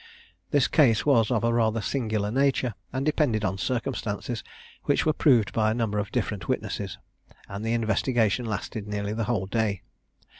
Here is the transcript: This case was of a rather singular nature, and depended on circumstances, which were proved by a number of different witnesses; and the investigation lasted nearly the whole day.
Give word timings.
This 0.49 0.67
case 0.67 1.05
was 1.05 1.29
of 1.29 1.43
a 1.43 1.53
rather 1.53 1.79
singular 1.79 2.31
nature, 2.31 2.73
and 2.91 3.05
depended 3.05 3.45
on 3.45 3.59
circumstances, 3.59 4.43
which 4.85 5.05
were 5.05 5.13
proved 5.13 5.53
by 5.53 5.69
a 5.69 5.75
number 5.75 5.99
of 5.99 6.11
different 6.11 6.47
witnesses; 6.47 6.97
and 7.47 7.63
the 7.63 7.73
investigation 7.73 8.47
lasted 8.47 8.87
nearly 8.87 9.13
the 9.13 9.25
whole 9.25 9.45
day. 9.45 9.83